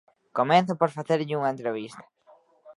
[0.37, 2.03] Comezo por facerlle unha entrevista.